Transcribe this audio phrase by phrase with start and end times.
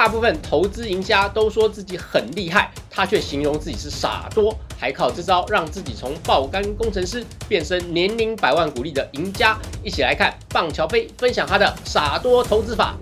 [0.00, 9.58] 大部分投资赢家都说自己很厉害，他却形容自己是傻多，还靠这招让自己从爆肝工程师变身年龄百万股利的赢家。
[9.84, 12.96] 一起来看棒乔飞分享他的傻多投资法。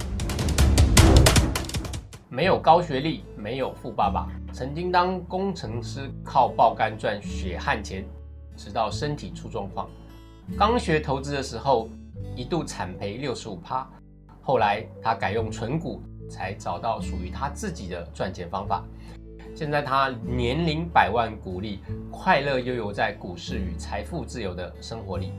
[2.28, 8.04] 没有高学历，没有富爸爸，曾经当工程师靠爆肝赚血汗钱，
[8.56, 9.88] 直到身体出状况。
[10.58, 11.88] 刚学投资的时候，
[12.34, 13.88] 一度惨赔六十五趴，
[14.42, 16.02] 后来他改用纯股。
[16.28, 18.84] 才找到属于他自己的赚钱方法。
[19.54, 21.80] 现在他年龄百万，股利
[22.12, 25.32] 快乐悠游在股市与财富自由的生活里。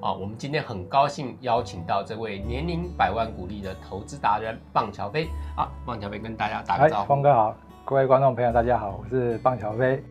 [0.00, 5.28] 啊，我们今天很高兴邀请到这位年龄百万股利的投资达人棒乔飞。
[5.56, 7.08] 啊，棒乔飞跟大家打个招呼。
[7.08, 7.54] 峰哥好，
[7.84, 10.02] 各位观众朋友大家好，我是棒乔飞。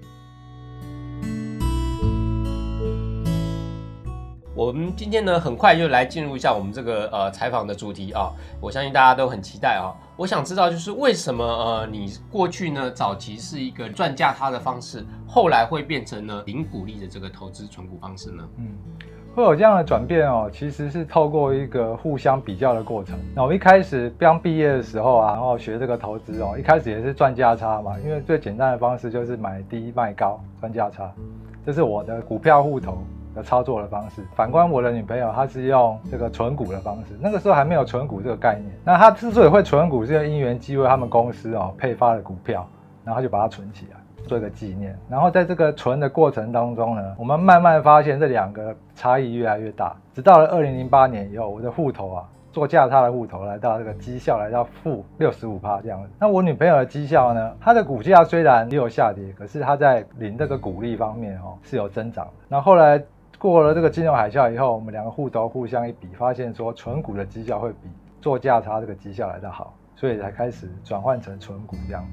[4.59, 9.95] 我们今天呢，很快就来进入一下我们这个呃采访的主题啊，我相信大家都很期待啊。
[10.17, 18.43] 我想知道就是为什么呃你过去呢早期是一个赚价差的方式，后来会变成呢零股利的这个投资存股方式呢？
[18.57, 18.67] 嗯，
[19.33, 23.17] 会有这样的转变哦，其实是透过一个互相比较的过程。
[23.33, 31.09] 那我们一开始刚毕业的时候啊，然后学这个投资哦，一开始也是赚价差嘛，因为最简单的方式就是买低卖高赚价差，
[31.65, 32.97] 这是我的股票户头。
[33.39, 37.17] 的操作的方式，反观我的女朋友，她是用这个存股的方式。
[37.19, 38.69] 那个时候还没有存股这个概念。
[38.83, 42.67] 那她之所以会存股，是因为因缘机会，他们公司哦配发的股票，
[43.03, 44.95] 然后就把它存起来，做一个纪念。
[45.09, 49.95] 然后在这个存的过程当中呢，我们慢慢发现这两个差异越来越大。
[50.13, 52.23] 直到了二零零八年以后，我的户头啊。
[52.51, 57.51] 做价差的户头来到这个绩效来到负六十五趴这样子，那我女朋友的绩效呢？
[57.61, 62.31] 她的股价虽然也有下跌，可是她在领这个股利方面哦是有增长的。
[62.47, 63.01] 那后来
[63.39, 67.87] 过了这个金融海啸以后，我们两个户头互相一比，发现说纯股的绩效会比
[68.19, 72.05] 做价差这个绩效来的好，所以才开始转换成纯股这样。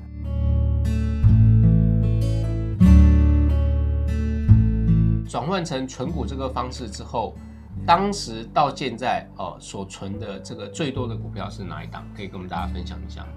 [5.28, 7.34] 转换成纯股这个方式之后。
[7.84, 12.04] 当时到现在哦，所存的这个最多的股票是哪一档？
[12.16, 13.28] 可以跟我们大家分享一下吗？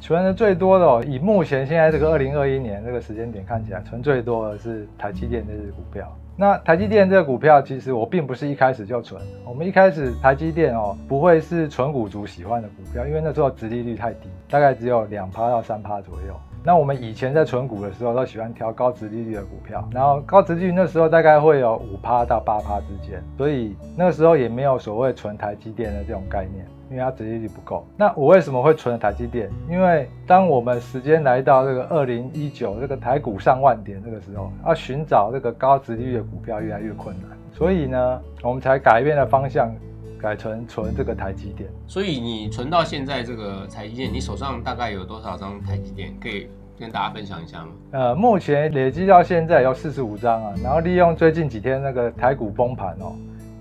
[0.00, 6.16] 存的最多的哦，以目前现在这个二零二一年这个时间点看起来，存最多的是台积电这支股票。
[6.36, 9.22] 那台积电这个股票，其实我并不是一开始就存。
[9.46, 16.34] 我们一开始台积电哦，不会是纯股族喜欢的股票，因为那时候殖利率太低，大概只有两趴到三趴左右。
[16.66, 27.86] 那我们以前在存股的时候，都喜欢挑高值利率的股票，然后高值利率那时候大概会有五趴到八趴之间，所以那个时候也没有所谓存台积电的这种概念，因为它值利率不够。
[27.96, 29.50] 那我为什么会存台积电？
[29.68, 39.74] 因为当我们时间来到这个二零一九这个台股上万点这个时候，要寻找这个高值利率的股票越来越困难，所以呢，我们才改变了方向。
[40.20, 46.14] 改成存这个台积电，所以你存到现在这个台积电，你手上大概有多少张台积电？
[46.18, 46.48] 可以
[46.80, 47.68] 跟大家分享一下吗？
[47.90, 53.12] 呃，目前累积到现在有四十五张啊，然后利用最近几天那个台股崩盘哦，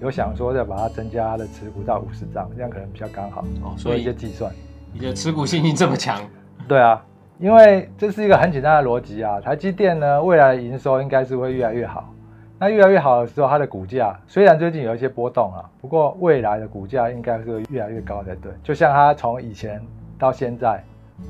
[0.04, 3.74] 有想说要把它增加它的持股到五十张，这样可能比较刚好哦。
[3.78, 4.52] 所以一些计算，
[4.92, 6.20] 你的持股信心这么强？
[6.68, 7.02] 对啊，
[7.40, 12.14] 因为这是一个很简单的逻辑啊，台积电呢未来的营收应该是会越来越好。
[12.60, 18.52] 那越来越好的时候，它的股价虽然最近有一些波动啊，不过未来的股价应该是越来越高才对。
[18.62, 19.82] 就像它从以前
[20.20, 20.84] 到现在，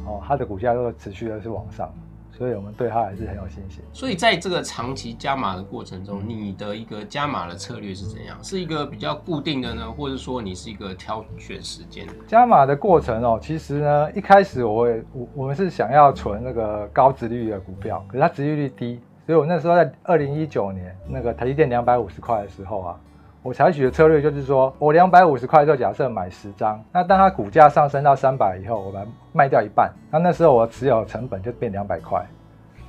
[0.08, 1.94] 哦，它的股价都持续的是往上，
[2.38, 3.84] 所以我们对它还是很有信心。
[3.94, 8.38] 所以在这个长期加码的过程中，你的一个加码的策略是怎样？
[8.44, 12.08] 是一个比较固定的呢，或者说你是一个挑选时间？
[12.28, 19.00] 加码的过程哦，其实呢，一开始我我我们是想要存那个高值率的股票，可是它值率率低。
[19.26, 23.00] 所以我那时候在二零一九年那个台积电两百五十块的时候啊，
[23.44, 32.26] 我采取的策略就是说，我两百五十块就假设买十张，那当它股价上升到三百以后，我把它卖掉一半，那那时候我持有成本就变两百块，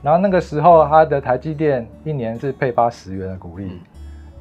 [0.01, 3.83] 然后那个时候它的台积电一年是配发十元的股利。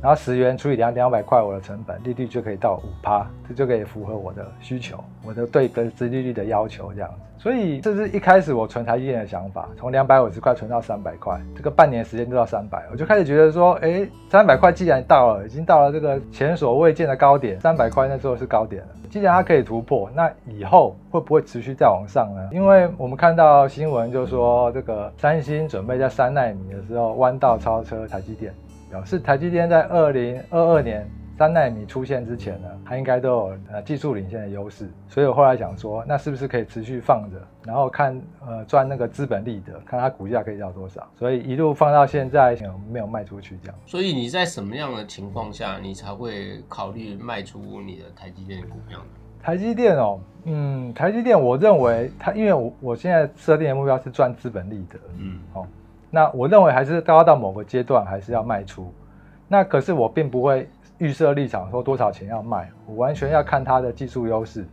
[0.03, 7.15] 然后十元除以两两百块，我的成本利率就可以到五趴，这就可以符合我的需求，我的对的资利率的要求这样子。
[7.37, 18.89] 所以这是一开始我存台积电的想法，从两百五十块存到三百块，这个半年时间就到三百，我就开始觉得说，哎，三百块既然到了，已经到了这个前所未见的高点，三百块那时候是高点了。
[19.09, 22.49] 既然它可以突破，那以后会不会持续再往上呢？
[22.51, 28.53] 因为我们看到新闻就说，这个三星准备在三纳米的时候弯道超车台积电。
[28.93, 42.55] 表示台积电在二零二二年三纳米出现之前呢，它应该都有呃技术领先的优势，所以我后来想说，那是不是可以持续放着，然后看呃赚那个资本利得，看它股价可以到多少，所以一路放到现在
[42.91, 43.75] 没有卖出去这样。
[43.87, 49.05] 所以你在什么样的情况下，你才会考虑卖出你的台积电股票呢？
[49.41, 55.65] 台积电哦，嗯，台积电我认为它，因为我我现在设定的目标是赚资本利得，嗯，哦，
[56.15, 58.93] 那我认为还是高到某个阶段还是要卖出，
[59.47, 60.69] 那可是我并不会
[60.99, 64.63] 预设立场说多少钱要卖，我完全要看它的技术优势，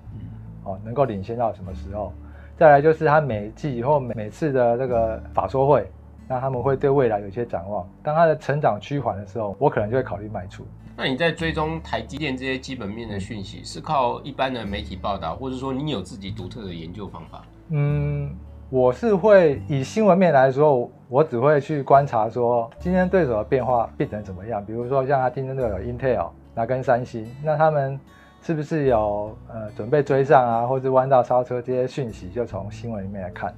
[0.64, 2.12] 哦，能够领先到什么时候，
[2.58, 5.90] 再来就是它每季或每每次的这个法说会，
[6.28, 10.66] 那他们会对未来有一些展望，当它的成长趋缓的时候，我可能就会考虑卖出。
[10.94, 17.42] 那你在追踪台积电这些基本面的讯息，是靠一般的媒体报道，或者说你有自己独特的研究方法？
[17.70, 18.30] 嗯，
[18.72, 24.64] 我是会以新闻面来说，我只会去观察说今天对手的变化变成怎么样。
[24.64, 27.98] 比如说像他竞争对手 Intel，那跟三星，那他们
[28.40, 33.52] 是不是有呃准备追上啊，或是弯道超车这些讯息，就从新闻里面来看。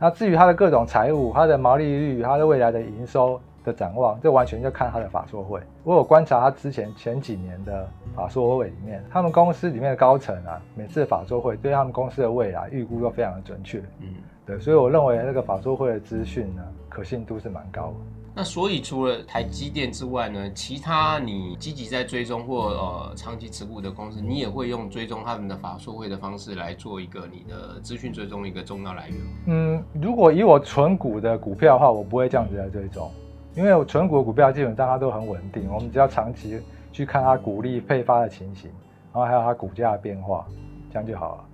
[0.00, 3.40] 那至于它的各种财务、它的毛利率、它的未来的营收。
[3.70, 5.60] 的展望，这完全就看他的法说会。
[5.84, 13.78] 我有观察他之前前几年的法说会里面，他们公司里面的高层啊，每次法说会对他们公司的未来预估都非常的准确。
[14.00, 14.14] 嗯，
[14.44, 17.94] 对，所以我认为那个法说会的资讯呢，可信度是蛮高的。
[18.32, 29.18] 那所以除了台积电之外呢，其他你积极在追踪或呃长期持股的公司，你也会用追踪他们的法说会的方式来做一个你的资讯追踪一个重要来源。
[29.46, 33.10] 嗯，如果以我纯股的股票的话，我不会这样子来追踪。
[33.54, 36.60] 因为纯股股票基本上它都很稳定，我们只要长期
[36.92, 38.70] 去看它股利配发的情形，
[39.12, 40.46] 然后还有它股价的变化，
[40.90, 41.44] 这样就好了。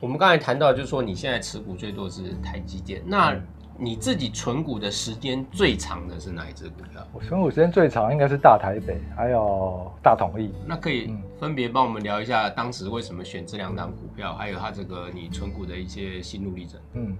[0.00, 3.34] 我们刚才谈到，就是说你现在持股最多是台积电，那。
[3.78, 7.06] 你自己存股的时间最长的是哪一只股票？
[7.12, 10.50] 我存股时间最长应该是大台北，还有大统一。
[10.66, 16.80] 那可以分别帮我们聊一下当时为什么选这两档股票，还有它这个你存股的一些心路历程。
[16.94, 17.16] 嗯。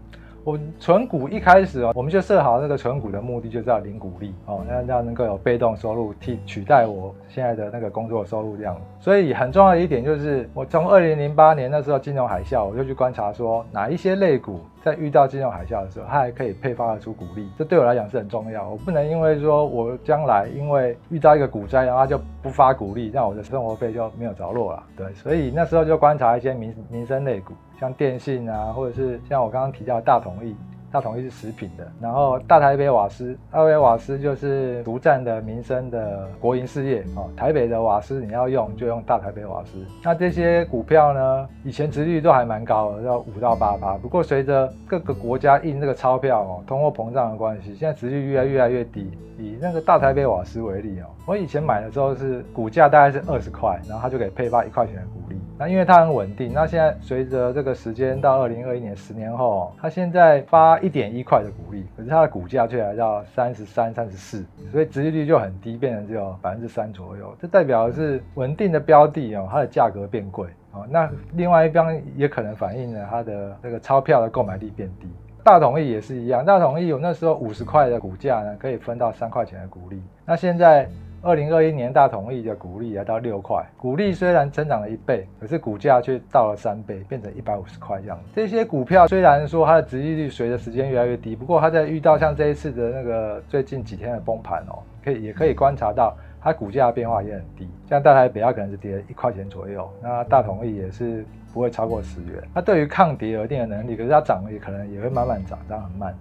[0.46, 8.80] 我存股一开始哦，我们就设好那个存股的目的，就是要领股利哦，那要能够有被动收入替取代我现在的那个工作收入这样。
[9.00, 18.70] 所以很重要的一点就是，我从二零零八年那时候金融海啸，我就去观察说哪一些类股在遇到金融海啸的时候，它还可以配发得出股利，这对我来讲是很重要。
[18.70, 24.80] 我不能因为说我将来因为遇到一个股灾，然后就不发股利，那我的生活费就没有着落了。
[24.96, 27.52] 对，所以那时候就观察一些民民生类股。
[27.80, 30.54] 像电信啊，或者是像我刚刚提到大统一，
[30.90, 37.28] 大统一是食品的，然后大台北瓦斯，大台北瓦斯就是独占的民生的国营事业哦。
[37.36, 39.78] 台北的瓦斯你要用就用大台北瓦斯。
[40.02, 43.98] 那这些股票呢，以前殖利率都还蛮高的，要五到八八。
[43.98, 49.10] 不过随着各个国家印这个钞票哦，通货膨胀的关系，现在殖利率越来越来越低。
[49.38, 55.25] 以那个大台北瓦斯为例哦，我以前买的时候是股价大概是二十块，然后它就可以配发一块钱的股。
[55.58, 67.34] 那因为它很稳定，那现在随着这个时间到二零二一年十年后，它现在发一点一块的股利，可是它的股价却来到三十三、三十四，所以殖利率就很低，变成只有百分之三左右。
[67.40, 70.86] 这代表的是稳定的标的哦，它的价格变贵哦。
[70.90, 75.08] 那另外一边也可能反映了它的那个钞票的购买力变低。
[75.42, 80.02] 大统一也是一样，大统一有那时候五十块的股价呢，可以分到三块钱的股利。
[80.24, 80.88] 那现在
[81.26, 88.16] 二零二一年大统一的股利来到六块，股利虽然增长了一倍，可是股价却到了三倍，变成一百五十块这样。
[88.32, 97.68] 这些股票虽然说它的值利率随着时间越来越低，不过它在遇到像这一次的那个最近几天的崩盘哦，可以也可以观察到它股价变化也很低。
[97.88, 101.24] 像大台北它可能是跌一块钱左右，那大统一也是。
[101.52, 106.14] 不会超过十元，它对于抗跌有一定的能力，可是它涨也可能也会慢慢涨，涨很慢。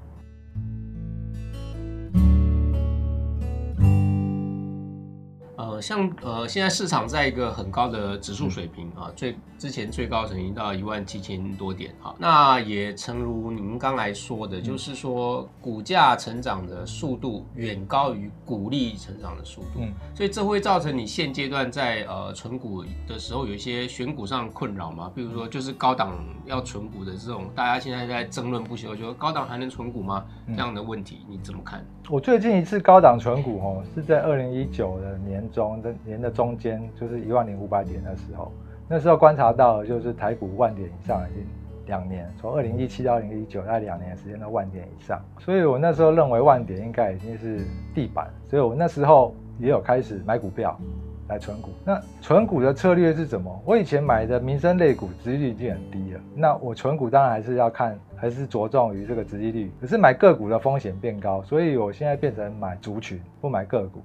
[5.82, 12.14] 像呃，现在市场在一个很高的指数水平啊，最之前最高曾经到一万七千多点啊。
[12.18, 25.12] 那也诚如您刚才说的，就是说股价成长的速度远高于股利成长的速度，嗯，所以这会造成你现阶段在呃存股的时候有一些选股上困扰嘛？
[25.16, 30.26] 比如说就是高档要存股的这种，大家现在在争论不休，就说高档还能存股吗？
[30.48, 31.86] 这样的问题你怎么看？
[32.10, 35.82] 我最近一次高档存股哦，是在二零一九的年中。
[36.04, 38.52] 年的中间就是一万零五百点的时候，
[38.88, 41.46] 那时候观察到就是台股万点以上已经
[41.88, 50.80] 两年，从二零一七到二零一九，概两年的时间到万点以上，所以我那时候认为万点应该已经是地板，所以我那时候也有开始买股票
[51.28, 51.70] 来存股。
[51.84, 53.62] 那存股的策略是什么？
[53.66, 64.02] 我以前买的民生类股，殖利率已经很低了，那我存股当然还是要看，还是着重于这个值利率，可是买个股的风险变高，所以我现在变成买族群，不买个股。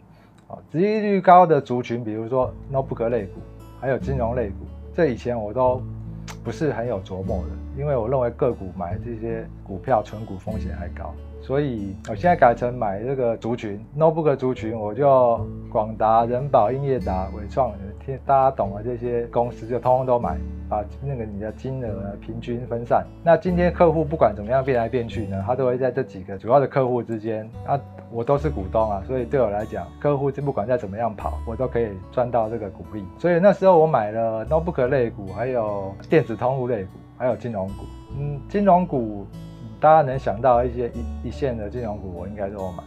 [0.51, 3.41] 啊殖利率高的族群，比如说 notebook 类股，
[3.81, 5.81] 还有金融类股，这以前我都
[6.43, 17.73] 不是很有琢磨的，因为我认为个股买这些股票存股风险还高，所以我现在改成买这个族群 notebook 族群，我就广达、人保、英业达、伟创，
[18.05, 20.37] 听大家懂的这些公司就通通都买。
[20.71, 23.05] 把那个你的金额呢平均分散。
[23.25, 27.51] 那今天客户不管怎么样变来变去呢，他都会在这几个主要的客户之间。
[27.67, 27.79] 啊，
[28.13, 33.05] 我都是股东啊，所以对我来讲，客户就不管再怎么样跑，我都可以赚到这个股利。
[33.19, 37.85] 所以那时候我买了 notebook 类股，还有电子通路类股，还有金融股。
[38.17, 39.27] 嗯，金融股
[39.81, 42.85] 大家能想到一些一一线的金融股，我应该都买。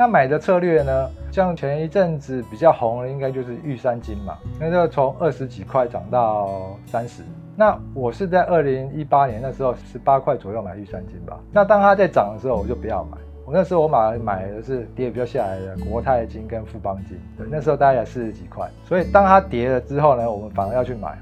[0.00, 1.10] 那买的策略呢？
[1.30, 7.22] 像前一阵子比较红的，应该就是玉山金嘛，那就从二十几块涨到三十。
[7.54, 11.38] 那我是在二零一八年那时候十八块左右买玉山金吧。
[11.52, 13.18] 那当它在涨的时候，我就不要买。
[13.44, 18.66] 我那时候我买买的是跌比较下来的国泰金跟富邦金，对，那时候大概四十几块。
[18.86, 21.18] 所以当它跌了之后呢，我们反而要去买。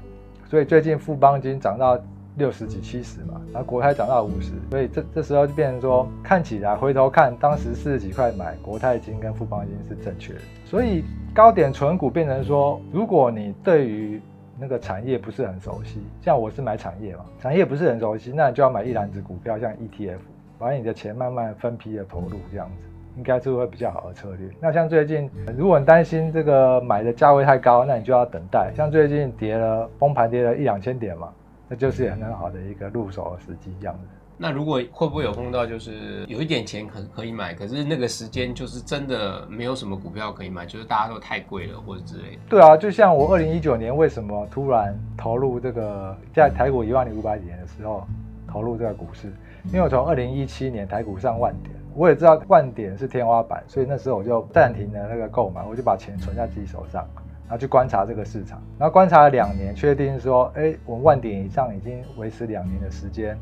[0.49, 1.99] 所以最近富邦金涨到。
[2.39, 10.39] 六十几、七十嘛，然后国泰涨到五十，所以这这时候就变成说，看起来回头看，当时四十几块买国泰金跟富邦金是正确的。
[10.65, 11.03] 所以
[11.35, 14.19] 高点存股变成说，如果你对于
[14.57, 20.17] 那个产业不是很熟悉，像我是买产业嘛，产业不是很熟悉，那你就要买一篮子股票，像 ETF，
[20.57, 24.49] 把你的钱慢慢分批的投入，这样子应该是会比较好的策略。
[24.61, 28.71] 那像最近，如果你担心这个买的价位太高，那你就要等待。
[28.77, 31.29] 像最近跌了，崩盘跌了一两千点嘛。
[31.69, 34.01] 那就是很好的一个入手的时机，这样子。
[34.41, 42.39] 那如果会不会有碰到，就是有一点钱可可以买，可是那个时间就是真的没有什么股票可以买，就是大家都太贵了或者之类的。
[42.47, 48.07] 对啊，就像我二零一九年为什么突然投入这个在台股一万零五百点的时候
[48.47, 49.27] 投入这个股市，
[49.67, 57.05] 因为我从二零一七年台股上万点，我也知道万点是天花板，所以那时候我就暂停了那个购买，我就把钱存在自己手上。
[57.49, 63.35] 然后去观察这个市场，然后观察了两年，确定说，哎，我们万点以上已经维持两年的时间，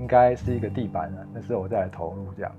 [0.00, 1.18] 应该是一个地板了。
[1.32, 2.50] 那时候我再来投入这样。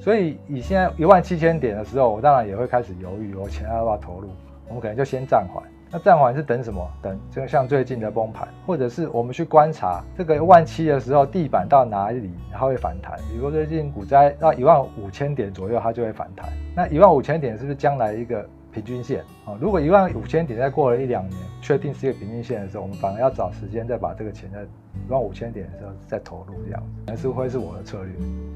[0.00, 4.30] 所以以现在一万七千点的时候，我当然也会开始犹豫，我钱要不要投入？
[4.66, 5.62] 我们可能就先暂缓。
[5.90, 6.90] 那暂缓是等什么？
[7.02, 13.18] 等就像最近的崩盘，或者是我们去观察这个万七的时候，地板到哪里它会反弹？
[13.28, 16.48] 比如说最近股灾到一万五千点左右，它就会反弹。
[16.74, 18.48] 那一万五千点是不是将来一个？
[18.76, 28.12] 平均线啊，如果一万五千点再过了一两年，确定是一个平均线的时候，我们反而要找时间再把这个钱在一万五千点的时候再投入，这样还是会是我的策略。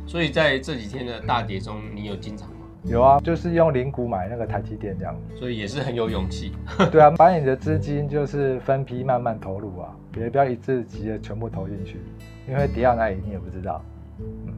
[0.07, 2.57] 所以在这几天的大跌中，你有进场吗？
[2.85, 5.17] 有啊，就是用零股买那个台积电这样。
[5.35, 6.53] 所以也是很有勇气。
[6.93, 11.97] 对啊，把你的资金就是分批慢慢投入啊，别不要一次急的全部投进去，
[12.47, 13.83] 因为跌到哪里你也不知道。
[14.19, 14.53] 嗯。